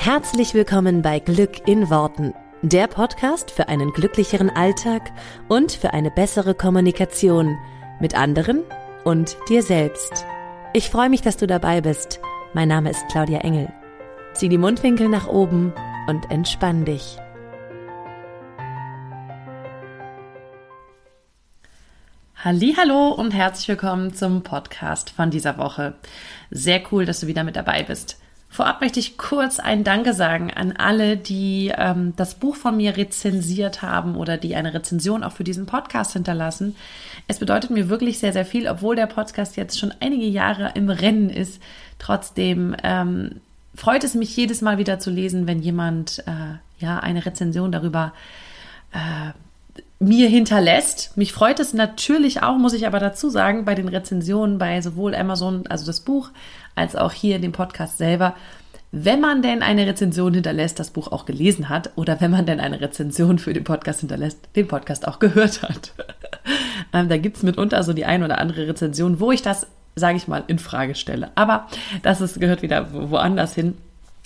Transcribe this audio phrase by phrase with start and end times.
[0.00, 5.10] Herzlich willkommen bei Glück in Worten, der Podcast für einen glücklicheren Alltag
[5.48, 7.58] und für eine bessere Kommunikation
[7.98, 8.62] mit anderen
[9.02, 10.24] und dir selbst.
[10.72, 12.20] Ich freue mich, dass du dabei bist.
[12.54, 13.72] Mein Name ist Claudia Engel.
[14.34, 15.74] Zieh die Mundwinkel nach oben
[16.06, 17.18] und entspann dich.
[22.36, 25.96] Hallo und herzlich willkommen zum Podcast von dieser Woche.
[26.52, 28.16] Sehr cool, dass du wieder mit dabei bist.
[28.50, 32.96] Vorab möchte ich kurz ein Danke sagen an alle, die ähm, das Buch von mir
[32.96, 36.74] rezensiert haben oder die eine Rezension auch für diesen Podcast hinterlassen.
[37.26, 40.88] Es bedeutet mir wirklich sehr, sehr viel, obwohl der Podcast jetzt schon einige Jahre im
[40.88, 41.62] Rennen ist.
[41.98, 43.40] Trotzdem ähm,
[43.74, 48.14] freut es mich jedes Mal wieder zu lesen, wenn jemand äh, ja eine Rezension darüber
[48.92, 49.32] äh,
[50.08, 51.16] mir hinterlässt.
[51.16, 55.14] Mich freut es natürlich auch, muss ich aber dazu sagen, bei den Rezensionen bei sowohl
[55.14, 56.30] Amazon, also das Buch,
[56.74, 58.34] als auch hier dem Podcast selber,
[58.90, 62.58] wenn man denn eine Rezension hinterlässt, das Buch auch gelesen hat, oder wenn man denn
[62.58, 65.92] eine Rezension für den Podcast hinterlässt, den Podcast auch gehört hat.
[66.94, 70.26] ähm, da gibt's mitunter so die ein oder andere Rezension, wo ich das, sage ich
[70.26, 71.30] mal, in Frage stelle.
[71.34, 71.68] Aber
[72.02, 73.76] das ist, gehört wieder woanders hin.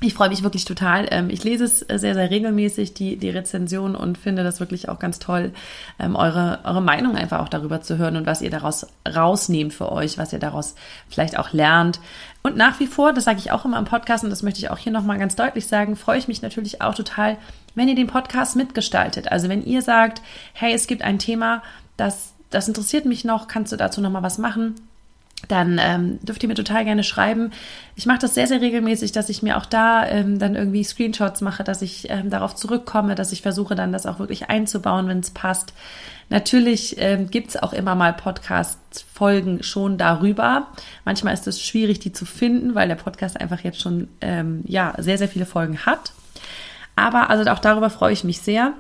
[0.05, 1.07] Ich freue mich wirklich total.
[1.11, 4.99] Ähm, ich lese es sehr, sehr regelmäßig, die, die Rezension, und finde das wirklich auch
[4.99, 5.53] ganz toll,
[6.01, 9.93] ähm, eure, eure Meinung einfach auch darüber zu hören und was ihr daraus rausnehmt für
[9.93, 10.75] euch, was ihr daraus
[11.09, 12.01] vielleicht auch lernt.
[12.43, 14.71] Und nach wie vor, das sage ich auch immer im Podcast und das möchte ich
[14.71, 17.37] auch hier nochmal ganz deutlich sagen, freue ich mich natürlich auch total,
[17.77, 19.31] wenn ihr den Podcast mitgestaltet.
[19.31, 20.21] Also wenn ihr sagt,
[20.53, 21.63] hey, es gibt ein Thema,
[21.97, 24.75] das, das interessiert mich noch, kannst du dazu nochmal was machen?
[25.49, 27.51] Dann ähm, dürft ihr mir total gerne schreiben.
[27.97, 31.41] Ich mache das sehr, sehr regelmäßig, dass ich mir auch da ähm, dann irgendwie Screenshots
[31.41, 35.21] mache, dass ich ähm, darauf zurückkomme, dass ich versuche dann das auch wirklich einzubauen, wenn
[35.21, 35.73] es passt.
[36.29, 40.69] Natürlich ähm, gibt es auch immer mal Podcast-Folgen schon darüber.
[41.05, 44.95] Manchmal ist es schwierig, die zu finden, weil der Podcast einfach jetzt schon ähm, ja,
[44.99, 46.13] sehr, sehr viele Folgen hat.
[46.97, 48.73] Aber also auch darüber freue ich mich sehr,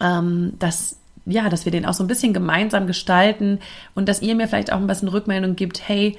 [0.00, 0.97] ähm, dass
[1.28, 3.60] ja, dass wir den auch so ein bisschen gemeinsam gestalten
[3.94, 6.16] und dass ihr mir vielleicht auch ein bisschen Rückmeldung gibt, hey,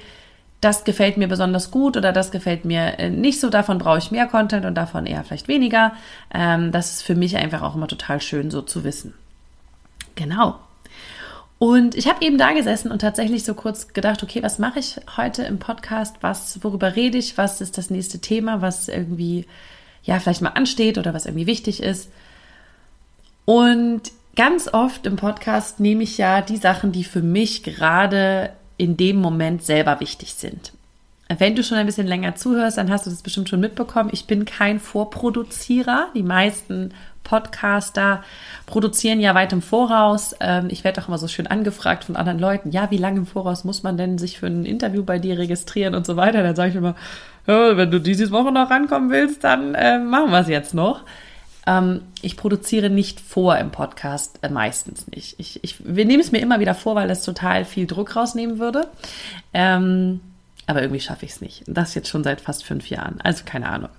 [0.60, 4.10] das gefällt mir besonders gut oder das gefällt mir äh, nicht so, davon brauche ich
[4.10, 5.92] mehr Content und davon eher vielleicht weniger.
[6.32, 9.14] Ähm, das ist für mich einfach auch immer total schön so zu wissen.
[10.16, 10.58] Genau.
[11.58, 14.96] Und ich habe eben da gesessen und tatsächlich so kurz gedacht, okay, was mache ich
[15.16, 16.16] heute im Podcast?
[16.22, 17.36] Was, worüber rede ich?
[17.36, 19.46] Was ist das nächste Thema, was irgendwie,
[20.02, 22.10] ja, vielleicht mal ansteht oder was irgendwie wichtig ist?
[23.44, 28.96] Und ganz oft im Podcast nehme ich ja die Sachen, die für mich gerade in
[28.96, 30.72] dem Moment selber wichtig sind.
[31.28, 34.08] Wenn du schon ein bisschen länger zuhörst, dann hast du das bestimmt schon mitbekommen.
[34.14, 36.06] Ich bin kein Vorproduzierer.
[36.14, 38.24] Die meisten Podcaster
[38.64, 40.34] produzieren ja weit im Voraus.
[40.40, 43.26] Ähm, ich werde auch immer so schön angefragt von anderen Leuten, ja, wie lange im
[43.26, 46.42] Voraus muss man denn sich für ein Interview bei dir registrieren und so weiter.
[46.42, 46.94] Dann sage ich immer,
[47.44, 51.04] wenn du dieses Woche noch rankommen willst, dann äh, machen wir es jetzt noch.
[51.66, 55.34] Ähm, ich produziere nicht vor im Podcast, äh, meistens nicht.
[55.38, 58.58] Ich, ich, wir nehmen es mir immer wieder vor, weil das total viel Druck rausnehmen
[58.58, 58.88] würde.
[59.52, 60.20] Ähm,
[60.66, 61.64] aber irgendwie schaffe ich es nicht.
[61.66, 63.20] Das jetzt schon seit fast fünf Jahren.
[63.22, 63.90] Also keine Ahnung.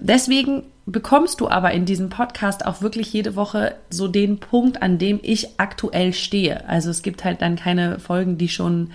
[0.00, 4.98] Deswegen bekommst du aber in diesem Podcast auch wirklich jede Woche so den Punkt, an
[4.98, 6.68] dem ich aktuell stehe.
[6.68, 8.92] Also es gibt halt dann keine Folgen, die schon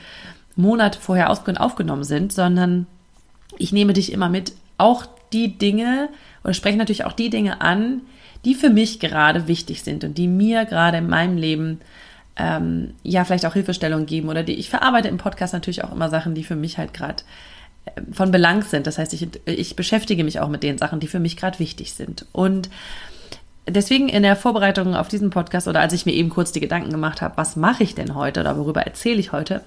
[0.56, 2.88] Monate vorher aufgenommen sind, sondern
[3.58, 6.10] ich nehme dich immer mit, auch die Dinge,
[6.44, 8.02] oder spreche natürlich auch die Dinge an,
[8.46, 11.80] die für mich gerade wichtig sind und die mir gerade in meinem Leben
[12.38, 16.10] ähm, ja vielleicht auch Hilfestellung geben oder die ich verarbeite im Podcast natürlich auch immer
[16.10, 17.24] Sachen, die für mich halt gerade
[17.86, 18.88] äh, von Belang sind.
[18.88, 21.94] Das heißt, ich, ich beschäftige mich auch mit den Sachen, die für mich gerade wichtig
[21.94, 22.26] sind.
[22.32, 22.70] Und
[23.68, 26.90] deswegen in der Vorbereitung auf diesen Podcast oder als ich mir eben kurz die Gedanken
[26.90, 29.62] gemacht habe, was mache ich denn heute oder worüber erzähle ich heute,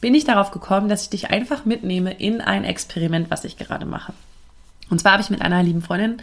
[0.00, 3.86] bin ich darauf gekommen, dass ich dich einfach mitnehme in ein Experiment, was ich gerade
[3.86, 4.12] mache.
[4.92, 6.18] Und zwar habe ich mit einer lieben Freundin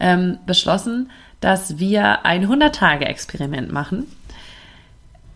[0.00, 1.10] ähm, beschlossen,
[1.40, 4.06] dass wir ein 100-Tage-Experiment machen.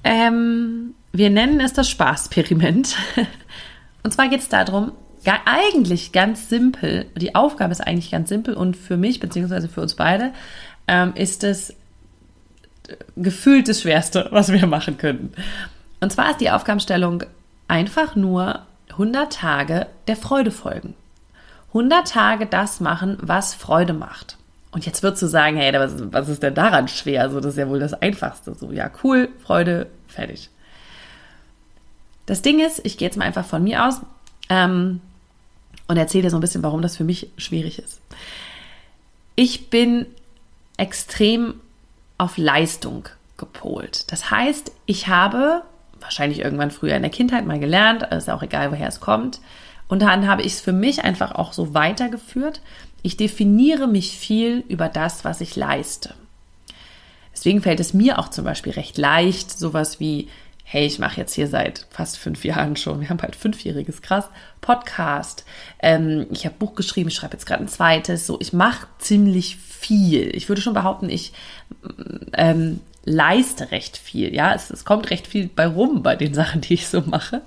[0.02, 2.96] Ähm, wir nennen es das Spaßperiment.
[4.02, 4.90] Und zwar geht es darum,
[5.46, 9.94] eigentlich ganz simpel, die Aufgabe ist eigentlich ganz simpel und für mich, beziehungsweise für uns
[9.94, 10.32] beide,
[10.86, 11.74] ähm, ist es
[13.16, 15.32] gefühlt das Schwerste, was wir machen können.
[16.00, 17.22] Und zwar ist die Aufgabenstellung
[17.68, 20.94] einfach nur 100 Tage der Freude folgen.
[21.74, 24.38] 100 Tage das machen, was Freude macht.
[24.71, 25.72] Und jetzt würdest du sagen, hey,
[26.10, 27.22] was, ist denn daran schwer?
[27.22, 28.54] Also das ist ja wohl das Einfachste.
[28.54, 30.50] So, ja, cool, Freude, fertig.
[32.26, 34.00] Das Ding ist, ich gehe jetzt mal einfach von mir aus
[34.48, 35.00] ähm,
[35.88, 38.00] und erzähle dir so ein bisschen, warum das für mich schwierig ist.
[39.36, 40.06] Ich bin
[40.77, 41.54] extrem
[42.18, 44.10] auf Leistung gepolt.
[44.12, 45.62] Das heißt, ich habe
[46.00, 49.41] wahrscheinlich irgendwann früher in der Kindheit mal gelernt, ist auch egal, woher es kommt,
[49.89, 52.60] und dann habe ich es für mich einfach auch so weitergeführt.
[53.03, 56.15] Ich definiere mich viel über das, was ich leiste.
[57.33, 60.28] Deswegen fällt es mir auch zum Beispiel recht leicht, sowas wie,
[60.63, 64.28] hey, ich mache jetzt hier seit fast fünf Jahren schon, wir haben bald fünfjähriges, krass,
[64.60, 65.45] Podcast.
[65.81, 68.27] Ähm, ich habe Buch geschrieben, ich schreibe jetzt gerade ein zweites.
[68.27, 70.34] So, ich mache ziemlich viel.
[70.34, 71.33] Ich würde schon behaupten, ich
[72.33, 74.34] ähm, leiste recht viel.
[74.34, 77.42] Ja, es, es kommt recht viel bei rum bei den Sachen, die ich so mache.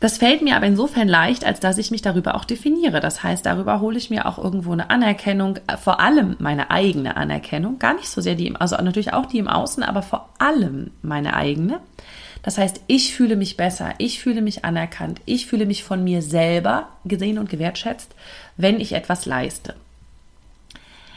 [0.00, 3.00] Das fällt mir aber insofern leicht, als dass ich mich darüber auch definiere.
[3.00, 7.18] Das heißt, darüber hole ich mir auch irgendwo eine Anerkennung, äh, vor allem meine eigene
[7.18, 10.30] Anerkennung, gar nicht so sehr die im, also natürlich auch die im Außen, aber vor
[10.38, 11.80] allem meine eigene.
[12.42, 16.22] Das heißt, ich fühle mich besser, ich fühle mich anerkannt, ich fühle mich von mir
[16.22, 18.14] selber gesehen und gewertschätzt,
[18.56, 19.74] wenn ich etwas leiste.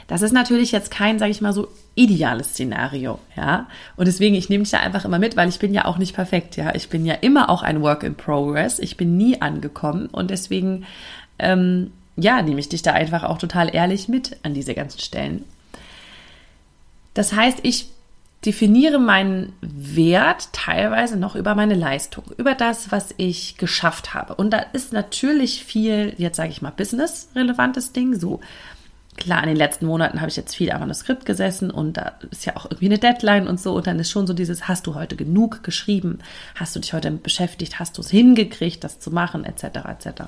[0.08, 3.68] Das ist natürlich jetzt kein, sage ich mal so, ideales Szenario, ja.
[3.96, 6.16] Und deswegen, ich nehme dich da einfach immer mit, weil ich bin ja auch nicht
[6.16, 6.74] perfekt, ja.
[6.76, 8.80] Ich bin ja immer auch ein Work in Progress.
[8.80, 10.86] Ich bin nie angekommen und deswegen,
[11.40, 15.46] ähm, ja, nehme ich dich da einfach auch total ehrlich mit an diese ganzen Stellen.
[17.14, 17.88] Das heißt, ich
[18.46, 24.36] definiere meinen Wert teilweise noch über meine Leistung, über das, was ich geschafft habe.
[24.36, 28.42] Und da ist natürlich viel, jetzt sage ich mal, business-relevantes Ding, so
[29.18, 32.46] klar, in den letzten Monaten habe ich jetzt viel am Manuskript gesessen und da ist
[32.46, 33.74] ja auch irgendwie eine Deadline und so.
[33.74, 36.20] Und dann ist schon so dieses, hast du heute genug geschrieben?
[36.56, 37.80] Hast du dich heute damit beschäftigt?
[37.80, 40.22] Hast du es hingekriegt, das zu machen, etc., etc.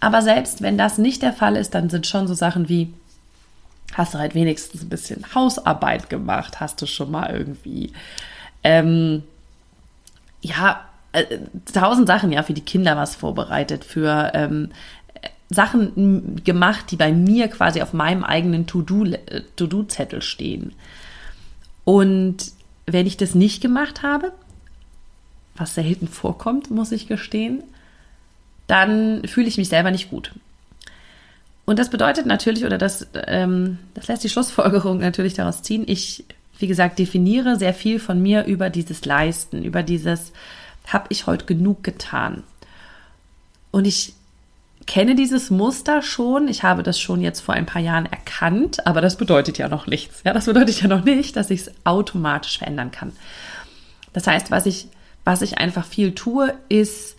[0.00, 2.92] Aber selbst wenn das nicht der Fall ist, dann sind schon so Sachen wie,
[3.94, 6.60] hast du halt wenigstens ein bisschen Hausarbeit gemacht?
[6.60, 7.92] Hast du schon mal irgendwie,
[8.62, 9.22] ähm,
[10.42, 11.38] ja, äh,
[11.72, 14.70] tausend Sachen ja für die Kinder was vorbereitet, für ähm,
[15.50, 20.72] Sachen gemacht, die bei mir quasi auf meinem eigenen To-Do-Zettel stehen.
[21.84, 22.52] Und
[22.86, 24.32] wenn ich das nicht gemacht habe,
[25.56, 27.62] was selten vorkommt, muss ich gestehen,
[28.66, 30.32] dann fühle ich mich selber nicht gut.
[31.66, 36.24] Und das bedeutet natürlich, oder das, ähm, das lässt die Schlussfolgerung natürlich daraus ziehen, ich,
[36.58, 40.32] wie gesagt, definiere sehr viel von mir über dieses Leisten, über dieses,
[40.86, 42.42] habe ich heute genug getan?
[43.70, 44.13] Und ich
[44.86, 46.48] kenne dieses Muster schon.
[46.48, 49.86] Ich habe das schon jetzt vor ein paar Jahren erkannt, aber das bedeutet ja noch
[49.86, 50.22] nichts.
[50.24, 53.12] Ja, das bedeutet ja noch nicht, dass ich es automatisch verändern kann.
[54.12, 54.88] Das heißt, was ich,
[55.24, 57.16] was ich einfach viel tue, ist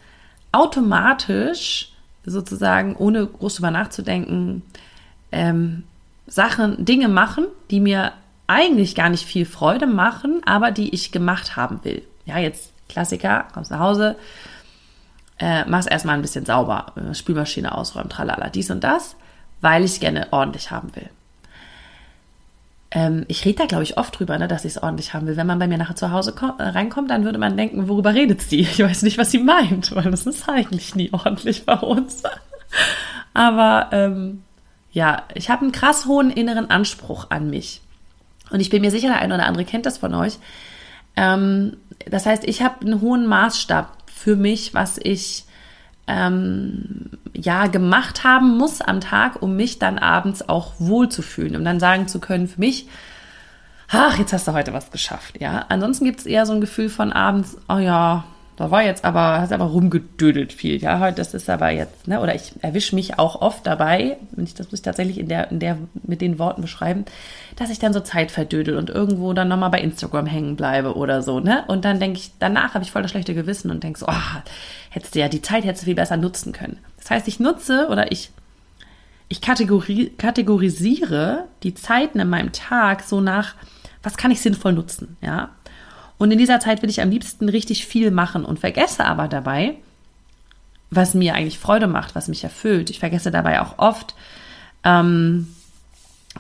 [0.52, 1.92] automatisch
[2.26, 4.64] sozusagen, ohne groß drüber nachzudenken,
[5.32, 5.84] ähm,
[6.28, 8.14] Sachen, Dinge machen, die mir
[8.48, 12.02] eigentlich gar nicht viel Freude machen, aber die ich gemacht haben will.
[12.26, 14.16] Ja, jetzt Klassiker, kommst nach Hause,
[15.40, 19.16] äh, mach's erstmal ein bisschen sauber, äh, Spülmaschine ausräumen, tralala, dies und das,
[19.62, 21.10] weil ich es gerne ordentlich haben will.
[22.92, 25.36] Ähm, ich rede da, glaube ich, oft drüber, ne, dass ich es ordentlich haben will.
[25.36, 28.42] Wenn man bei mir nachher zu Hause äh, reinkommt, dann würde man denken, worüber redet
[28.42, 28.62] sie?
[28.62, 32.24] Ich weiß nicht, was sie meint, weil das ist eigentlich nie ordentlich bei uns.
[33.34, 34.44] Aber ähm,
[34.92, 37.82] ja, ich habe einen krass hohen inneren Anspruch an mich.
[38.50, 40.38] Und ich bin mir sicher, der eine oder andere kennt das von euch.
[41.18, 41.76] Ähm,
[42.10, 43.95] das heißt, ich habe einen hohen Maßstab
[44.26, 45.46] für mich, was ich
[46.08, 51.80] ähm, ja gemacht haben muss am Tag, um mich dann abends auch wohlzufühlen, um dann
[51.80, 52.88] sagen zu können, für mich,
[53.88, 55.66] ach, jetzt hast du heute was geschafft, ja.
[55.70, 58.24] Ansonsten gibt es eher so ein Gefühl von abends, oh ja,
[58.58, 62.36] da war jetzt aber, hast aber rumgedödelt viel, ja, das ist aber jetzt, ne, oder
[62.36, 65.60] ich erwische mich auch oft dabei, wenn ich das muss ich tatsächlich in der, in
[65.60, 67.04] der, mit den Worten beschreiben,
[67.58, 71.22] dass ich dann so Zeit verdödel und irgendwo dann nochmal bei Instagram hängen bleibe oder
[71.22, 74.00] so, ne, und dann denke ich, danach habe ich voll das schlechte Gewissen und denke
[74.00, 74.42] so, oh,
[74.90, 76.78] hättest du ja, die Zeit hättest du viel besser nutzen können.
[76.98, 78.32] Das heißt, ich nutze oder ich,
[79.28, 83.56] ich kategori kategorisiere die Zeiten in meinem Tag so nach,
[84.02, 85.50] was kann ich sinnvoll nutzen, ja,
[86.18, 89.76] und in dieser Zeit will ich am liebsten richtig viel machen und vergesse aber dabei,
[90.90, 92.90] was mir eigentlich Freude macht, was mich erfüllt.
[92.90, 94.16] Ich vergesse dabei auch oft,
[94.84, 95.48] ähm,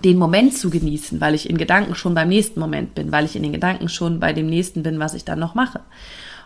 [0.04, 3.36] den Moment zu genießen, weil ich in Gedanken schon beim nächsten Moment bin, weil ich
[3.36, 5.80] in den Gedanken schon bei dem nächsten bin, was ich dann noch mache.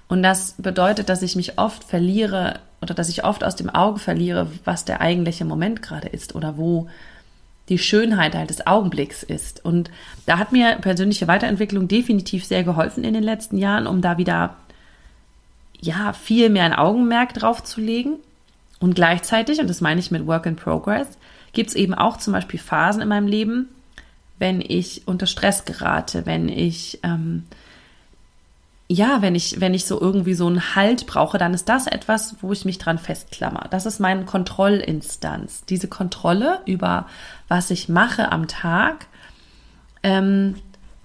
[0.07, 3.99] Und das bedeutet, dass ich mich oft verliere oder dass ich oft aus dem Auge
[3.99, 6.87] verliere, was der eigentliche Moment gerade ist oder wo
[7.69, 9.63] die Schönheit halt des Augenblicks ist.
[9.63, 9.91] Und
[10.25, 14.55] da hat mir persönliche Weiterentwicklung definitiv sehr geholfen in den letzten Jahren, um da wieder
[15.79, 18.15] ja viel mehr ein Augenmerk drauf zu legen.
[18.79, 21.07] Und gleichzeitig, und das meine ich mit Work in Progress,
[21.53, 23.69] gibt es eben auch zum Beispiel Phasen in meinem Leben,
[24.39, 27.43] wenn ich unter Stress gerate, wenn ich ähm,
[28.91, 32.37] ja, wenn ich, wenn ich so irgendwie so einen Halt brauche, dann ist das etwas,
[32.41, 33.67] wo ich mich dran festklammer.
[33.69, 35.63] Das ist meine Kontrollinstanz.
[35.65, 37.07] Diese Kontrolle über
[37.47, 39.05] was ich mache am Tag,
[40.01, 40.55] ähm,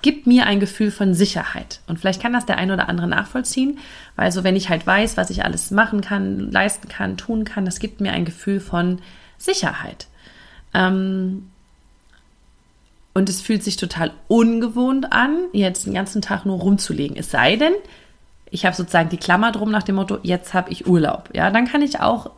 [0.01, 1.81] gibt mir ein Gefühl von Sicherheit.
[1.87, 3.79] Und vielleicht kann das der ein oder andere nachvollziehen,
[4.17, 7.67] weil so wenn ich halt weiß, was ich alles machen kann, leisten kann, tun kann,
[7.67, 9.01] das gibt mir ein Gefühl von
[9.37, 10.07] Sicherheit.
[10.73, 11.51] Ähm,
[13.15, 17.17] und es fühlt sich total ungewohnt an, jetzt den ganzen Tag nur rumzulegen.
[17.17, 17.73] Es sei denn,
[18.51, 21.31] ich habe sozusagen die Klammer drum nach dem Motto, jetzt habe ich Urlaub.
[21.33, 22.31] Ja, dann kann ich auch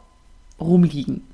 [0.61, 1.27] rumliegen.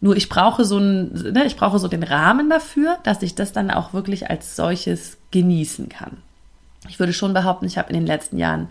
[0.00, 3.52] Nur ich brauche so ein, ne, ich brauche so den Rahmen dafür, dass ich das
[3.52, 6.18] dann auch wirklich als solches genießen kann.
[6.88, 8.68] Ich würde schon behaupten, ich habe in den letzten Jahren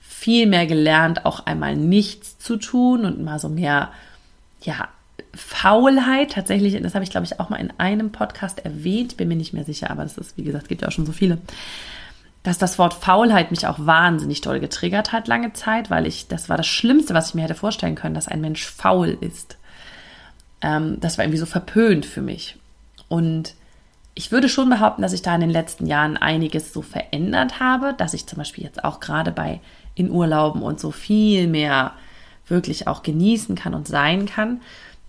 [0.00, 3.90] viel mehr gelernt, auch einmal nichts zu tun und mal so mehr,
[4.62, 4.88] ja,
[5.34, 9.36] Faulheit, tatsächlich, das habe ich glaube ich auch mal in einem Podcast erwähnt, bin mir
[9.36, 11.38] nicht mehr sicher, aber das ist, wie gesagt, gibt ja auch schon so viele,
[12.44, 16.48] dass das Wort Faulheit mich auch wahnsinnig toll getriggert hat lange Zeit, weil ich, das
[16.48, 19.56] war das Schlimmste, was ich mir hätte vorstellen können, dass ein Mensch faul ist.
[20.60, 22.56] Ähm, das war irgendwie so verpönt für mich.
[23.08, 23.54] Und
[24.14, 27.94] ich würde schon behaupten, dass ich da in den letzten Jahren einiges so verändert habe,
[27.96, 29.60] dass ich zum Beispiel jetzt auch gerade bei
[29.94, 31.92] in Urlauben und so viel mehr
[32.46, 34.60] wirklich auch genießen kann und sein kann.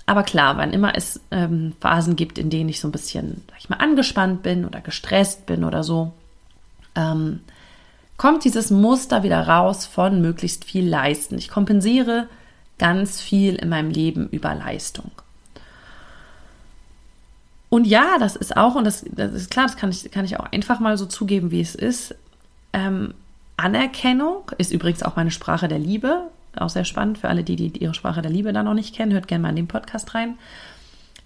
[0.05, 3.59] Aber klar, wann immer es ähm, Phasen gibt, in denen ich so ein bisschen, sag
[3.59, 6.13] ich mal, angespannt bin oder gestresst bin oder so,
[6.95, 7.41] ähm,
[8.17, 11.37] kommt dieses Muster wieder raus von möglichst viel leisten.
[11.37, 12.27] Ich kompensiere
[12.77, 15.11] ganz viel in meinem Leben über Leistung.
[17.69, 20.39] Und ja, das ist auch, und das, das ist klar, das kann ich, kann ich
[20.39, 22.15] auch einfach mal so zugeben, wie es ist.
[22.73, 23.13] Ähm,
[23.57, 26.29] Anerkennung ist übrigens auch meine Sprache der Liebe
[26.61, 29.13] auch sehr spannend für alle, die, die ihre Sprache der Liebe da noch nicht kennen.
[29.13, 30.37] Hört gerne mal in den Podcast rein.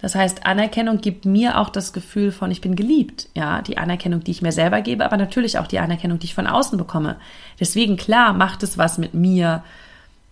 [0.02, 3.28] Das heißt, Anerkennung gibt mir auch das Gefühl von, ich bin geliebt.
[3.34, 6.34] Ja, die Anerkennung, die ich mir selber gebe, aber natürlich auch die Anerkennung, die ich
[6.34, 7.16] von außen bekomme.
[7.58, 9.62] Deswegen, klar, macht es was mit mir,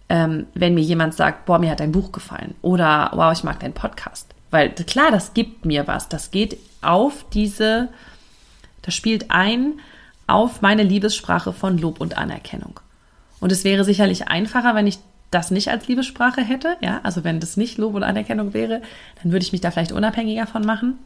[0.09, 3.61] ähm, wenn mir jemand sagt, boah, mir hat dein Buch gefallen oder wow, ich mag
[3.61, 4.35] deinen Podcast.
[4.51, 6.09] Weil klar, das gibt mir was.
[6.09, 7.89] Das geht auf diese,
[8.81, 9.75] das spielt ein
[10.27, 12.81] auf meine Liebessprache von Lob und Anerkennung.
[13.41, 14.99] Und es wäre sicherlich einfacher, wenn ich
[15.31, 16.77] das nicht als Liebessprache hätte.
[16.81, 18.83] Ja, also wenn das nicht Lob und Anerkennung wäre,
[19.23, 20.99] dann würde ich mich da vielleicht unabhängiger von machen.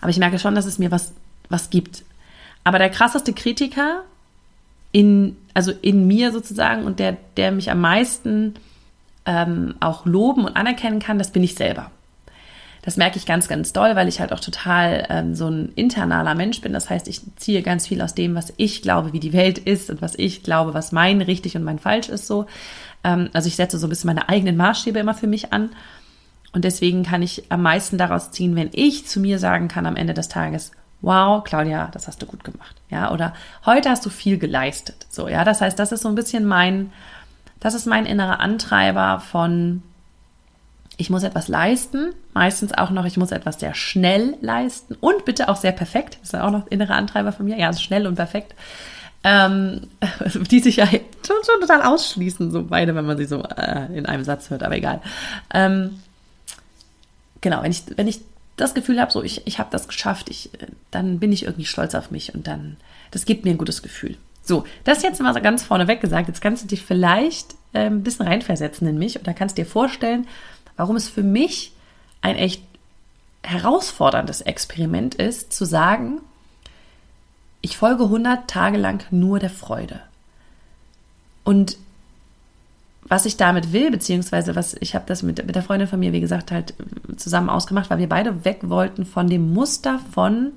[0.00, 1.12] Aber ich merke schon, dass es mir was,
[1.48, 2.04] was gibt.
[2.64, 4.02] Aber der krasseste Kritiker
[4.92, 8.54] in, also in mir sozusagen und der, der mich am meisten
[9.26, 11.90] ähm, auch loben und anerkennen kann, das bin ich selber.
[12.82, 16.34] Das merke ich ganz, ganz doll, weil ich halt auch total ähm, so ein internaler
[16.34, 16.72] Mensch bin.
[16.72, 19.88] Das heißt, ich ziehe ganz viel aus dem, was ich glaube, wie die Welt ist
[19.88, 22.46] und was ich glaube, was mein richtig und mein falsch ist so.
[23.04, 25.70] Ähm, also ich setze so ein bisschen meine eigenen Maßstäbe immer für mich an.
[26.52, 29.96] Und deswegen kann ich am meisten daraus ziehen, wenn ich zu mir sagen kann am
[29.96, 30.72] Ende des Tages,
[31.02, 32.76] wow, Claudia, das hast du gut gemacht.
[32.90, 33.32] Ja, oder
[33.64, 35.06] heute hast du viel geleistet.
[35.08, 36.92] So, ja, das heißt, das ist so ein bisschen mein,
[37.60, 39.82] das ist mein innerer Antreiber von,
[40.96, 45.48] ich muss etwas leisten, meistens auch noch, ich muss etwas sehr schnell leisten und bitte
[45.48, 46.18] auch sehr perfekt.
[46.20, 48.54] Das ist auch noch innere Antreiber von mir, ja, schnell und perfekt.
[49.24, 49.88] Ähm,
[50.50, 54.06] die sich ja schon, schon, total ausschließen, so beide, wenn man sie so äh, in
[54.06, 55.00] einem Satz hört, aber egal.
[55.54, 56.00] Ähm,
[57.40, 58.20] genau, wenn ich, wenn ich
[58.56, 60.50] das Gefühl habe, so ich, ich habe das geschafft, ich,
[60.90, 62.76] dann bin ich irgendwie stolz auf mich und dann,
[63.12, 64.16] das gibt mir ein gutes Gefühl.
[64.42, 66.28] So, das jetzt mal so ganz vorneweg gesagt.
[66.28, 70.26] Jetzt kannst du dich vielleicht äh, ein bisschen reinversetzen in mich oder kannst dir vorstellen,
[70.76, 71.72] warum es für mich
[72.20, 72.62] ein echt
[73.42, 76.20] herausforderndes Experiment ist, zu sagen,
[77.60, 80.00] ich folge 100 Tage lang nur der Freude.
[81.44, 81.76] Und
[83.04, 86.12] was ich damit will, beziehungsweise was ich habe das mit, mit der Freundin von mir,
[86.12, 86.74] wie gesagt, halt
[87.16, 90.52] zusammen ausgemacht, weil wir beide weg wollten von dem Muster von,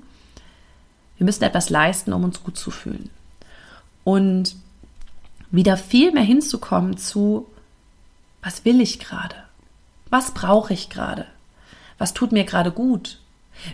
[1.17, 3.09] wir müssen etwas leisten, um uns gut zu fühlen.
[4.03, 4.55] Und
[5.51, 7.47] wieder viel mehr hinzukommen zu,
[8.41, 9.35] was will ich gerade?
[10.15, 11.25] Was brauche ich gerade?
[11.97, 13.19] Was tut mir gerade gut?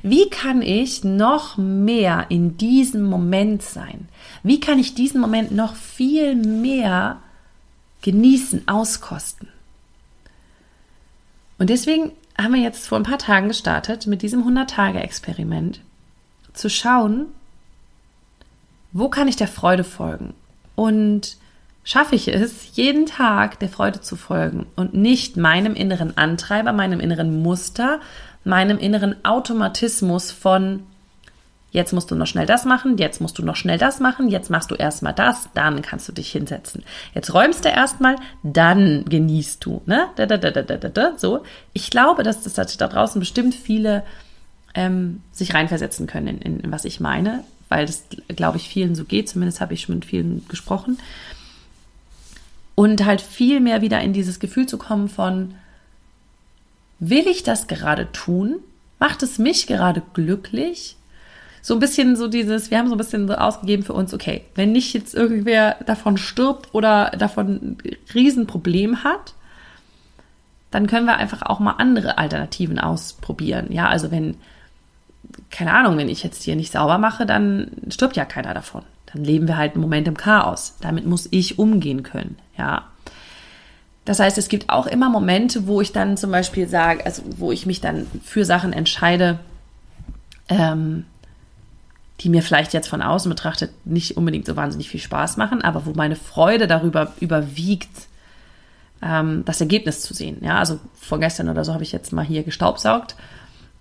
[0.01, 4.09] Wie kann ich noch mehr in diesem Moment sein?
[4.41, 7.21] Wie kann ich diesen Moment noch viel mehr
[8.01, 9.49] genießen, auskosten?
[11.59, 15.81] Und deswegen haben wir jetzt vor ein paar Tagen gestartet mit diesem 100-Tage-Experiment
[16.53, 17.27] zu schauen,
[18.93, 20.33] wo kann ich der Freude folgen?
[20.73, 21.37] Und
[21.83, 26.99] schaffe ich es, jeden Tag der Freude zu folgen und nicht meinem inneren Antreiber, meinem
[26.99, 27.99] inneren Muster,
[28.43, 30.83] meinem inneren Automatismus von
[31.71, 34.49] jetzt musst du noch schnell das machen, jetzt musst du noch schnell das machen, jetzt
[34.49, 36.83] machst du erstmal das, dann kannst du dich hinsetzen.
[37.15, 40.07] Jetzt räumst du erstmal, dann genießt du, ne?
[40.17, 41.43] Da, da, da, da, da, da, so.
[41.71, 44.03] Ich glaube, dass das da draußen bestimmt viele
[44.75, 48.03] ähm, sich reinversetzen können in, in was ich meine, weil das,
[48.35, 49.29] glaube ich, vielen so geht.
[49.29, 50.97] Zumindest habe ich schon mit vielen gesprochen
[52.75, 55.55] und halt viel mehr wieder in dieses Gefühl zu kommen von,
[56.99, 58.59] will ich das gerade tun?
[58.99, 60.95] Macht es mich gerade glücklich?
[61.61, 64.43] So ein bisschen so dieses, wir haben so ein bisschen so ausgegeben für uns, okay,
[64.55, 67.77] wenn nicht jetzt irgendwer davon stirbt oder davon ein
[68.13, 69.33] Riesenproblem hat,
[70.71, 73.67] dann können wir einfach auch mal andere Alternativen ausprobieren.
[73.71, 74.37] Ja, also wenn,
[75.51, 78.83] keine Ahnung, wenn ich jetzt hier nicht sauber mache, dann stirbt ja keiner davon.
[79.13, 80.75] Dann leben wir halt einen Moment im Chaos.
[80.81, 82.37] Damit muss ich umgehen können.
[82.57, 82.85] Ja.
[84.05, 87.51] Das heißt, es gibt auch immer Momente, wo ich dann zum Beispiel sage, also wo
[87.51, 89.39] ich mich dann für Sachen entscheide,
[90.49, 91.05] ähm,
[92.19, 95.85] die mir vielleicht jetzt von außen betrachtet nicht unbedingt so wahnsinnig viel Spaß machen, aber
[95.85, 98.07] wo meine Freude darüber überwiegt,
[99.01, 100.37] ähm, das Ergebnis zu sehen.
[100.41, 103.15] Ja, also vorgestern oder so habe ich jetzt mal hier gestaubsaugt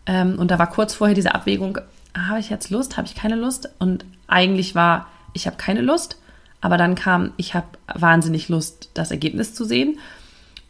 [0.06, 1.78] ähm, und da war kurz vorher diese Abwägung,
[2.16, 3.68] habe ich jetzt Lust, habe ich keine Lust?
[3.78, 6.16] Und eigentlich war, ich habe keine Lust,
[6.60, 9.98] aber dann kam, ich habe wahnsinnig Lust, das Ergebnis zu sehen.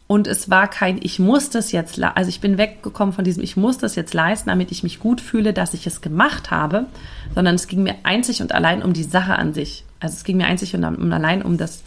[0.07, 3.57] Und es war kein, ich muss das jetzt, also ich bin weggekommen von diesem, ich
[3.57, 6.87] muss das jetzt leisten, damit ich mich gut fühle, dass ich es gemacht habe,
[7.35, 9.85] sondern es ging mir einzig und allein um die Sache an sich.
[10.01, 11.85] Also es ging mir einzig und allein um das,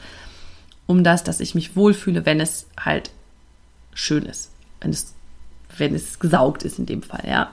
[0.88, 3.12] um das, dass ich mich wohlfühle, wenn es halt
[3.94, 5.13] schön ist, wenn es,
[5.77, 7.50] wenn es gesaugt ist in dem Fall, ja.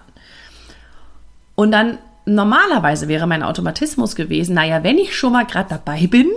[1.57, 1.99] Und dann
[2.35, 6.29] normalerweise wäre mein Automatismus gewesen, naja, wenn ich schon mal gerade dabei bin,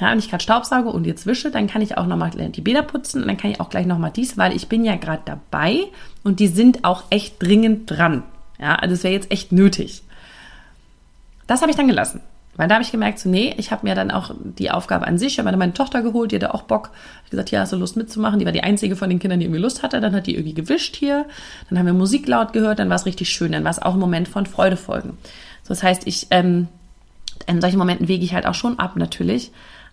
[0.00, 2.82] ja, und ich gerade Staubsauge und jetzt wische, dann kann ich auch nochmal die Bäder
[2.82, 5.80] putzen und dann kann ich auch gleich nochmal dies, weil ich bin ja gerade dabei
[6.22, 8.22] und die sind auch echt dringend dran.
[8.58, 10.02] Ja, also es wäre jetzt echt nötig.
[11.46, 12.20] Das habe ich dann gelassen.
[12.60, 15.16] Weil da habe ich gemerkt, so, nee, ich habe mir dann auch die Aufgabe an
[15.16, 16.90] sich, ich habe meine Tochter geholt, die hatte auch Bock.
[17.24, 18.38] Ich gesagt, ja, hast du Lust mitzumachen?
[18.38, 19.98] Die war die einzige von den Kindern, die irgendwie Lust hatte.
[19.98, 21.24] Dann hat die irgendwie gewischt hier.
[21.70, 23.52] Dann haben wir Musik laut gehört, dann war es richtig schön.
[23.52, 25.16] Dann war es auch ein Moment von Freude folgen.
[25.62, 26.68] So, das heißt, ich, ähm,
[27.46, 29.52] in solchen Momenten wege ich halt auch schon ab, natürlich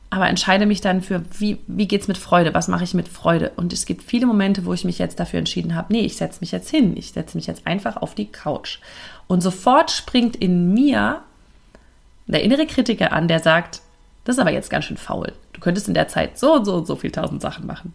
[0.09, 2.53] aber entscheide mich dann für, wie, wie geht's mit Freude?
[2.53, 3.51] Was mache ich mit Freude?
[3.57, 6.39] Und es gibt viele Momente, wo ich mich jetzt dafür entschieden habe, nee, ich setze
[6.39, 6.95] mich jetzt hin.
[6.95, 8.79] Ich setze mich jetzt einfach auf die Couch.
[9.27, 11.21] Und sofort springt in mir
[12.33, 13.81] der innere Kritiker an, der sagt,
[14.25, 15.31] das ist aber jetzt ganz schön faul.
[15.53, 17.93] Du könntest in der Zeit so und so und so viel tausend Sachen machen.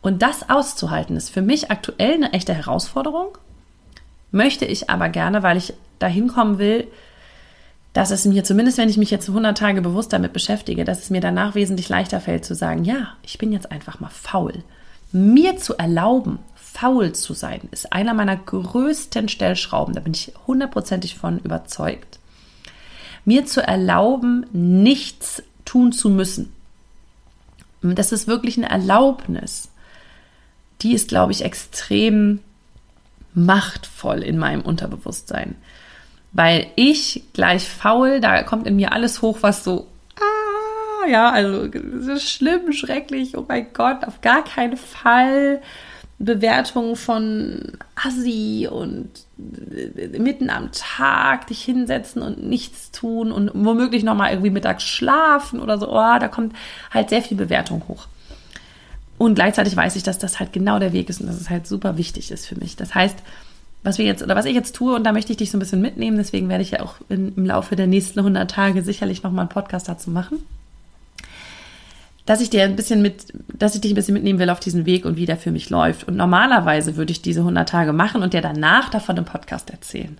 [0.00, 3.36] Und das auszuhalten, ist für mich aktuell eine echte Herausforderung.
[4.30, 6.86] Möchte ich aber gerne, weil ich dahin kommen will,
[7.92, 11.10] dass es mir, zumindest wenn ich mich jetzt 100 Tage bewusst damit beschäftige, dass es
[11.10, 14.62] mir danach wesentlich leichter fällt zu sagen, ja, ich bin jetzt einfach mal faul.
[15.12, 19.94] Mir zu erlauben, faul zu sein, ist einer meiner größten Stellschrauben.
[19.94, 22.18] Da bin ich hundertprozentig von überzeugt.
[23.26, 26.52] Mir zu erlauben, nichts tun zu müssen.
[27.82, 29.68] Das ist wirklich eine Erlaubnis.
[30.80, 32.40] Die ist, glaube ich, extrem
[33.34, 35.56] machtvoll in meinem Unterbewusstsein.
[36.32, 39.86] Weil ich gleich faul, da kommt in mir alles hoch, was so,
[40.16, 41.68] ah, ja, also
[42.18, 45.60] schlimm, schrecklich, oh mein Gott, auf gar keinen Fall.
[46.18, 54.30] Bewertungen von Assi und mitten am Tag dich hinsetzen und nichts tun und womöglich nochmal
[54.30, 55.90] irgendwie mittags schlafen oder so.
[55.90, 56.54] Oh, da kommt
[56.90, 58.06] halt sehr viel Bewertung hoch.
[59.18, 61.66] Und gleichzeitig weiß ich, dass das halt genau der Weg ist und dass es halt
[61.66, 62.76] super wichtig ist für mich.
[62.76, 63.18] Das heißt,
[63.82, 65.60] was wir jetzt oder was ich jetzt tue und da möchte ich dich so ein
[65.60, 66.16] bisschen mitnehmen.
[66.16, 69.42] Deswegen werde ich ja auch in, im Laufe der nächsten 100 Tage sicherlich noch mal
[69.42, 70.38] einen Podcast dazu machen,
[72.26, 74.84] dass ich dir ein bisschen mit, dass ich dich ein bisschen mitnehmen will auf diesen
[74.84, 76.06] Weg und wie der für mich läuft.
[76.06, 80.18] Und normalerweise würde ich diese 100 Tage machen und dir danach davon im Podcast erzählen.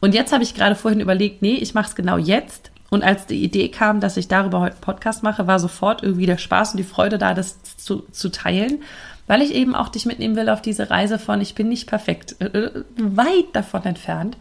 [0.00, 2.70] Und jetzt habe ich gerade vorhin überlegt, nee, ich mache es genau jetzt.
[2.90, 6.26] Und als die Idee kam, dass ich darüber heute einen Podcast mache, war sofort irgendwie
[6.26, 8.80] der Spaß und die Freude da, das zu, zu teilen
[9.26, 12.36] weil ich eben auch dich mitnehmen will auf diese Reise von ich bin nicht perfekt,
[12.40, 14.36] äh, äh, weit davon entfernt.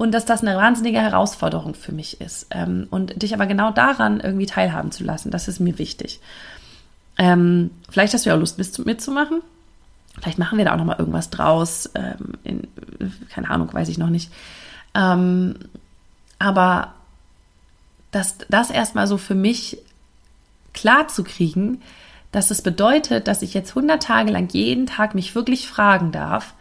[0.00, 2.46] Und dass das eine wahnsinnige Herausforderung für mich ist.
[2.52, 6.20] Ähm, und dich aber genau daran irgendwie teilhaben zu lassen, das ist mir wichtig.
[7.18, 9.42] Ähm, vielleicht hast du ja auch Lust mitzumachen.
[10.18, 11.90] Vielleicht machen wir da auch nochmal irgendwas draus.
[11.94, 12.68] Ähm, in,
[13.28, 14.32] keine Ahnung, weiß ich noch nicht.
[14.94, 15.56] Ähm,
[16.38, 16.94] aber
[18.10, 19.82] das, das erstmal so für mich
[20.72, 21.82] klar zu kriegen,
[22.32, 26.54] dass es bedeutet, dass ich jetzt 100 Tage lang jeden Tag mich wirklich fragen darf,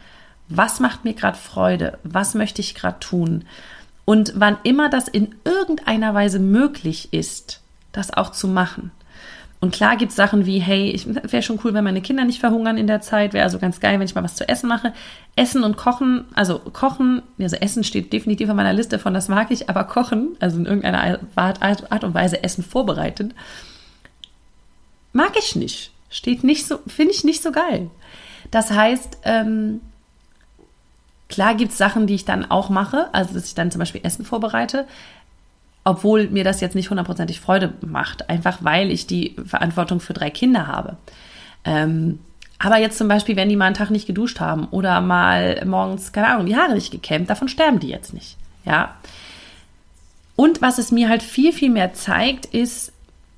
[0.49, 3.45] was macht mir gerade Freude, was möchte ich gerade tun
[4.05, 8.91] und wann immer das in irgendeiner Weise möglich ist, das auch zu machen.
[9.61, 12.39] Und klar gibt es Sachen wie, hey, ich wäre schon cool, wenn meine Kinder nicht
[12.39, 14.93] verhungern in der Zeit, wäre also ganz geil, wenn ich mal was zu essen mache.
[15.35, 19.51] Essen und Kochen, also Kochen, also Essen steht definitiv auf meiner Liste von, das mag
[19.51, 23.33] ich, aber Kochen, also in irgendeiner Art, Art und Weise Essen vorbereiten,
[25.11, 25.91] mag ich nicht.
[26.09, 27.91] Steht nicht so, finde ich nicht so geil.
[28.49, 29.81] Das heißt, ähm,
[31.29, 34.01] klar gibt es Sachen, die ich dann auch mache, also dass ich dann zum Beispiel
[34.03, 34.85] Essen vorbereite,
[35.83, 40.29] obwohl mir das jetzt nicht hundertprozentig Freude macht, einfach weil ich die Verantwortung für drei
[40.29, 40.97] Kinder habe.
[41.63, 42.19] Ähm,
[42.57, 46.11] aber jetzt zum Beispiel, wenn die mal einen Tag nicht geduscht haben oder mal morgens,
[46.11, 48.35] keine Ahnung, die Haare nicht gekämmt, davon sterben die jetzt nicht.
[48.65, 48.95] Ja.
[50.35, 52.91] Und was es mir halt viel, viel mehr zeigt, ist,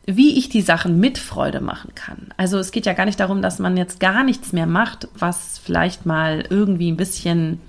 [0.06, 2.34] wie ich die Sachen mit Freude machen kann.
[2.38, 5.60] Also es geht ja gar nicht darum, dass man jetzt gar nichts mehr macht, was
[5.60, 7.62] vielleicht mal irgendwie ein bisschen,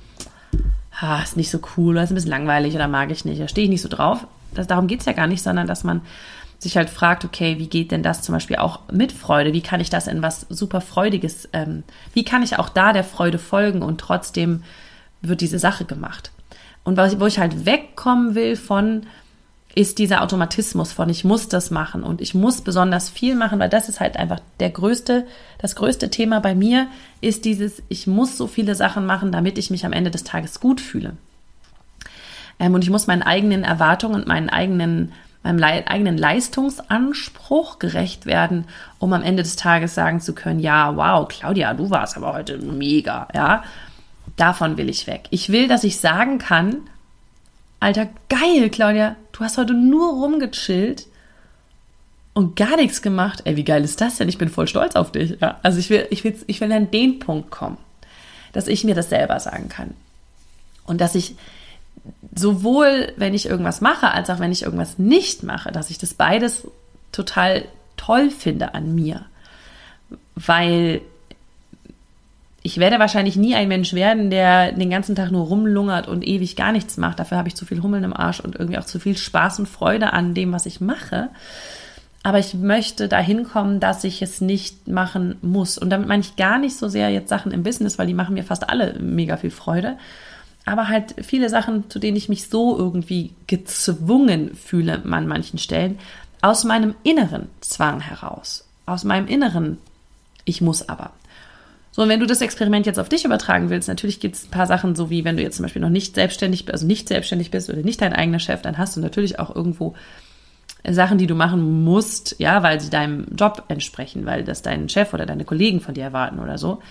[1.00, 3.48] ah, ist nicht so cool oder ist ein bisschen langweilig oder mag ich nicht, da
[3.48, 4.26] stehe ich nicht so drauf.
[4.54, 6.02] Das, darum geht es ja gar nicht, sondern dass man
[6.58, 9.52] sich halt fragt, okay, wie geht denn das zum Beispiel auch mit Freude?
[9.52, 13.04] Wie kann ich das in was super Freudiges, ähm, wie kann ich auch da der
[13.04, 14.62] Freude folgen und trotzdem
[15.22, 16.30] wird diese Sache gemacht?
[16.84, 19.06] Und wo ich halt wegkommen will von,
[19.74, 23.70] ist dieser Automatismus von ich muss das machen und ich muss besonders viel machen, weil
[23.70, 25.26] das ist halt einfach der größte,
[25.58, 26.88] das größte Thema bei mir
[27.20, 30.60] ist dieses, ich muss so viele Sachen machen, damit ich mich am Ende des Tages
[30.60, 31.16] gut fühle.
[32.58, 38.26] Ähm, und ich muss meinen eigenen Erwartungen und meinen eigenen, meinem Le eigenen Leistungsanspruch gerecht
[38.26, 38.66] werden,
[38.98, 42.58] um am Ende des Tages sagen zu können, ja, wow, Claudia, du warst aber heute
[42.58, 43.64] mega, ja.
[44.36, 45.24] Davon will ich weg.
[45.30, 46.76] Ich will, dass ich sagen kann,
[47.82, 51.08] Alter, geil, Claudia, du hast heute nur rumgechillt
[52.32, 53.40] und gar nichts gemacht.
[53.42, 54.28] Ey, wie geil ist das denn?
[54.28, 55.40] Ich bin voll stolz auf dich.
[55.40, 57.78] Ja, also ich will, ich will, ich will an den Punkt kommen,
[58.52, 59.94] dass ich mir das selber sagen kann.
[60.84, 61.34] Und dass ich
[62.32, 66.14] sowohl, wenn ich irgendwas mache, als auch wenn ich irgendwas nicht mache, dass ich das
[66.14, 66.68] beides
[67.10, 67.64] total
[67.96, 69.24] toll finde an mir.
[70.36, 71.00] Weil
[72.62, 76.54] ich werde wahrscheinlich nie ein Mensch werden, der den ganzen Tag nur rumlungert und ewig
[76.54, 77.18] gar nichts macht.
[77.18, 79.68] Dafür habe ich zu viel Hummeln im Arsch und irgendwie auch zu viel Spaß und
[79.68, 81.30] Freude an dem, was ich mache.
[82.22, 85.76] Aber ich möchte dahin kommen, dass ich es nicht machen muss.
[85.76, 88.34] Und damit meine ich gar nicht so sehr jetzt Sachen im Business, weil die machen
[88.34, 89.98] mir fast alle mega viel Freude.
[90.64, 95.98] Aber halt viele Sachen, zu denen ich mich so irgendwie gezwungen fühle an manchen Stellen,
[96.42, 98.68] aus meinem inneren Zwang heraus.
[98.86, 99.78] Aus meinem inneren,
[100.44, 101.10] ich muss aber.
[101.94, 104.50] So, und wenn du das Experiment jetzt auf dich übertragen willst, natürlich gibt es ein
[104.50, 107.50] paar Sachen, so wie wenn du jetzt zum Beispiel noch nicht selbstständig, also nicht selbstständig
[107.50, 109.94] bist oder nicht dein eigener Chef, dann hast du natürlich auch irgendwo
[110.88, 115.12] Sachen, die du machen musst, ja, weil sie deinem Job entsprechen, weil das dein Chef
[115.12, 116.82] oder deine Kollegen von dir erwarten oder so.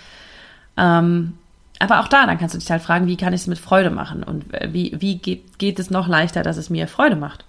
[0.78, 1.34] Ähm,
[1.80, 3.90] aber auch da, dann kannst du dich halt fragen, wie kann ich es mit Freude
[3.90, 7.44] machen und wie, wie geht, geht es noch leichter, dass es mir Freude macht.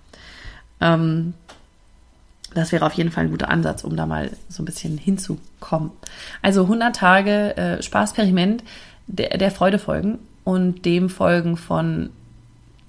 [0.80, 1.34] Ähm,
[2.54, 5.90] das wäre auf jeden Fall ein guter Ansatz, um da mal so ein bisschen hinzukommen.
[6.42, 8.62] Also 100 Tage äh, Spaßperiment
[9.06, 12.10] der, der Freude folgen und dem folgen von,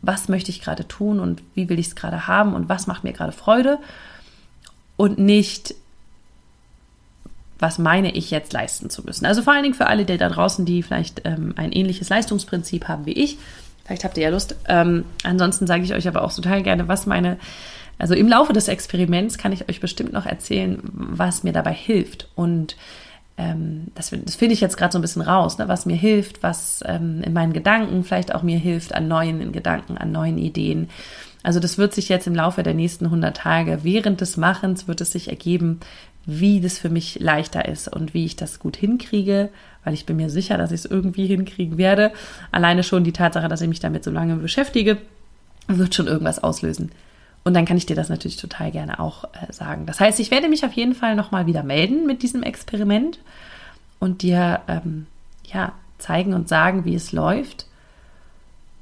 [0.02, 3.04] was möchte ich gerade tun und wie will ich es gerade haben und was macht
[3.04, 3.80] mir gerade Freude
[4.98, 5.76] und nicht,
[7.60, 9.26] was meine ich jetzt leisten zu müssen.
[9.26, 12.88] Also vor allen Dingen für alle die da draußen, die vielleicht ähm, ein ähnliches Leistungsprinzip
[12.88, 13.38] haben wie ich.
[13.86, 14.56] Vielleicht habt ihr ja Lust.
[14.68, 17.38] Ähm, ansonsten sage ich euch aber auch total gerne, was meine
[17.98, 22.28] also im Laufe des Experiments kann ich euch bestimmt noch erzählen, was mir dabei hilft.
[22.36, 22.76] Und
[23.38, 26.44] ähm, das, das finde ich jetzt gerade so ein bisschen raus, ne, was mir hilft,
[26.44, 30.90] was ähm, in meinen Gedanken vielleicht auch mir hilft, an neuen Gedanken, an neuen Ideen.
[31.42, 35.02] Also das wird sich jetzt im Laufe der nächsten 100 Tage, während des Machens wird
[35.02, 35.80] es sich ergeben,
[36.26, 39.50] wie das für mich leichter ist und wie ich das gut hinkriege,
[39.84, 42.14] weil ich bin mir sicher, dass ich es irgendwie hinkriegen werde.
[42.52, 44.98] Alleine schon die Tatsache, dass ich mich damit so lange beschäftige,
[45.68, 46.92] wird schon irgendwas auslösen.
[47.44, 49.86] Und dann kann ich dir das natürlich total gerne auch äh, sagen.
[49.86, 53.20] Das heißt, ich werde mich auf jeden Fall nochmal wieder melden mit diesem Experiment
[54.00, 55.08] und dir ähm,
[55.46, 57.68] ja, zeigen und sagen, wie es läuft.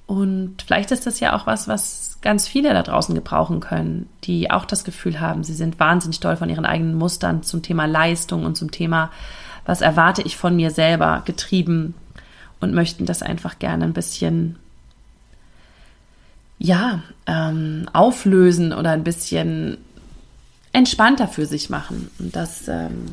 [0.06, 4.52] Und vielleicht ist das ja auch was, was ganz viele da draußen gebrauchen können, die
[4.52, 8.44] auch das Gefühl haben, sie sind wahnsinnig toll von ihren eigenen Mustern zum Thema Leistung
[8.44, 9.10] und zum Thema,
[9.66, 11.96] was erwarte ich von mir selber, getrieben
[12.60, 14.58] und möchten das einfach gerne ein bisschen
[16.64, 19.78] ja, ähm, auflösen oder ein bisschen
[20.74, 22.12] entspannter für sich machen.
[22.20, 23.06] Und das, ähm,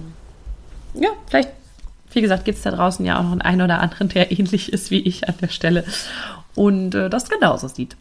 [0.92, 1.48] ja, vielleicht,
[2.12, 4.90] wie gesagt, gibt es da draußen ja auch noch einen oder anderen, der ähnlich ist
[4.90, 5.84] wie ich an der Stelle
[6.54, 7.96] und äh, das genauso sieht.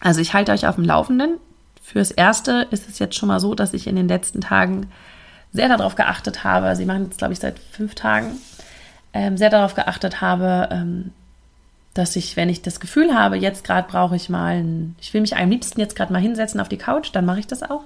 [0.00, 1.38] Also ich halte euch auf dem Laufenden.
[1.82, 4.92] Fürs Erste ist es jetzt schon mal so, dass ich in den letzten Tagen
[5.52, 8.38] sehr darauf geachtet habe, sie machen jetzt, glaube ich, seit fünf Tagen,
[9.12, 11.12] ähm, sehr darauf geachtet habe, ähm,
[11.98, 15.20] dass ich, wenn ich das Gefühl habe, jetzt gerade brauche ich mal, ein, ich will
[15.20, 17.84] mich am liebsten jetzt gerade mal hinsetzen auf die Couch, dann mache ich das auch.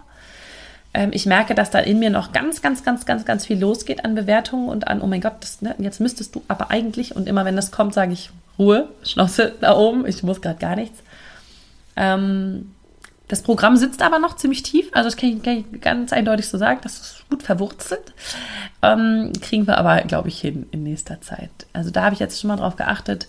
[0.92, 4.04] Ähm, ich merke, dass da in mir noch ganz, ganz, ganz, ganz, ganz viel losgeht
[4.04, 7.28] an Bewertungen und an, oh mein Gott, das, ne, jetzt müsstest du aber eigentlich, und
[7.28, 10.98] immer wenn das kommt, sage ich, Ruhe, Schnauze da oben, ich muss gerade gar nichts.
[11.96, 12.72] Ähm,
[13.28, 16.48] das Programm sitzt aber noch ziemlich tief, also das kann ich, kann ich ganz eindeutig
[16.48, 18.12] so sagen, das ist gut verwurzelt.
[18.82, 21.50] Ähm, kriegen wir aber, glaube ich, hin in nächster Zeit.
[21.72, 23.28] Also da habe ich jetzt schon mal drauf geachtet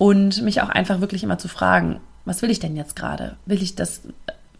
[0.00, 3.36] und mich auch einfach wirklich immer zu fragen, was will ich denn jetzt gerade?
[3.44, 4.00] Will ich das,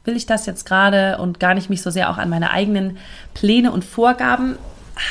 [0.05, 2.99] will ich das jetzt gerade und gar nicht mich so sehr auch an meine eigenen
[3.33, 4.59] Pläne und Vorgaben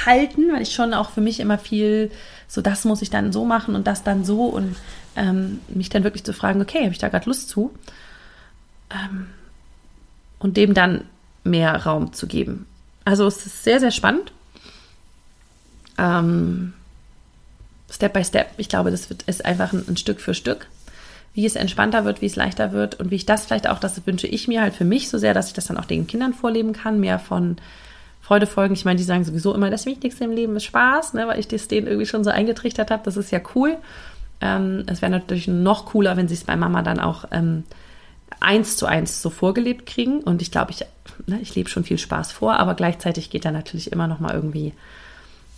[0.06, 2.12] halten, weil ich schon auch für mich immer viel
[2.48, 4.76] so, das muss ich dann so machen und das dann so und
[5.16, 7.74] ähm, mich dann wirklich zu fragen, okay, habe ich da gerade Lust zu?
[8.92, 9.30] Ähm,
[10.38, 11.06] und dem dann
[11.44, 12.68] mehr Raum zu geben.
[13.04, 14.32] Also es ist sehr, sehr spannend.
[15.98, 16.74] Ähm,
[17.92, 18.48] Step by Step.
[18.58, 20.68] Ich glaube, das wird, ist einfach ein, ein Stück für Stück
[21.34, 24.06] wie es entspannter wird, wie es leichter wird und wie ich das vielleicht auch, das
[24.06, 26.34] wünsche ich mir halt für mich so sehr, dass ich das dann auch den Kindern
[26.34, 27.58] vorleben kann, mehr von
[28.22, 28.74] Freude folgen.
[28.74, 31.48] Ich meine, die sagen sowieso immer, das Wichtigste im Leben ist Spaß, ne, weil ich
[31.48, 33.04] das denen irgendwie schon so eingetrichtert habe.
[33.06, 33.78] Das ist ja cool.
[34.42, 37.64] Ähm, es wäre natürlich noch cooler, wenn sie es bei Mama dann auch ähm,
[38.40, 40.22] eins zu eins so vorgelebt kriegen.
[40.22, 40.86] Und ich glaube, ich,
[41.28, 44.34] ne, ich lebe schon viel Spaß vor, aber gleichzeitig geht da natürlich immer noch mal
[44.34, 44.74] irgendwie,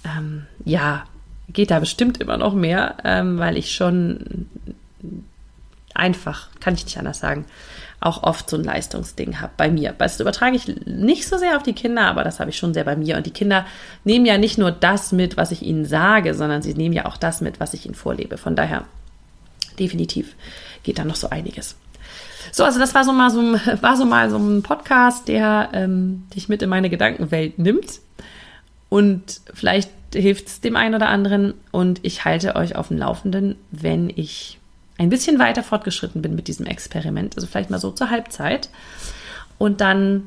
[0.05, 1.05] ähm, ja,
[1.53, 4.47] geht da bestimmt immer noch mehr, ähm, weil ich schon
[5.93, 7.45] einfach, kann ich nicht anders sagen,
[7.99, 9.93] auch oft so ein Leistungsding habe bei mir.
[9.97, 12.83] Das übertrage ich nicht so sehr auf die Kinder, aber das habe ich schon sehr
[12.83, 13.15] bei mir.
[13.15, 13.65] Und die Kinder
[14.03, 17.17] nehmen ja nicht nur das mit, was ich ihnen sage, sondern sie nehmen ja auch
[17.17, 18.37] das mit, was ich ihnen vorlebe.
[18.37, 18.85] Von daher
[19.77, 20.35] definitiv
[20.81, 21.75] geht da noch so einiges.
[22.51, 23.41] So, also das war so mal so,
[23.81, 27.99] war so mal so ein Podcast, der ähm, dich mit in meine Gedankenwelt nimmt.
[28.91, 31.53] Und vielleicht hilft es dem einen oder anderen.
[31.71, 34.59] Und ich halte euch auf dem Laufenden, wenn ich
[34.97, 38.67] ein bisschen weiter fortgeschritten bin mit diesem Experiment, also vielleicht mal so zur Halbzeit.
[39.57, 40.23] Und dann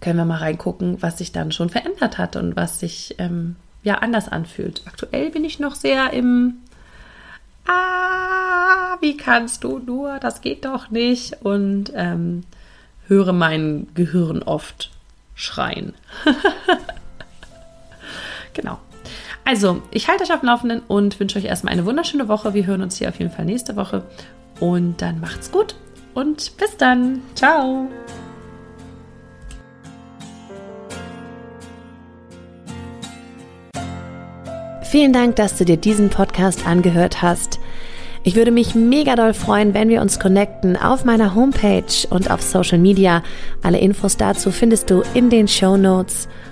[0.00, 3.54] können wir mal reingucken, was sich dann schon verändert hat und was sich ähm,
[3.84, 4.82] ja anders anfühlt.
[4.86, 6.54] Aktuell bin ich noch sehr im
[7.68, 10.18] Ah, wie kannst du nur?
[10.18, 11.36] Das geht doch nicht.
[11.44, 12.42] Und ähm,
[13.06, 14.90] höre mein Gehirn oft
[15.36, 15.94] schreien.
[19.52, 22.54] Also, ich halte euch auf dem Laufenden und wünsche euch erstmal eine wunderschöne Woche.
[22.54, 24.02] Wir hören uns hier auf jeden Fall nächste Woche.
[24.60, 25.74] Und dann macht's gut
[26.14, 27.20] und bis dann.
[27.34, 27.86] Ciao.
[34.84, 37.60] Vielen Dank, dass du dir diesen Podcast angehört hast.
[38.24, 42.40] Ich würde mich mega doll freuen, wenn wir uns connecten auf meiner Homepage und auf
[42.40, 43.22] Social Media.
[43.62, 46.26] Alle Infos dazu findest du in den Show Notes.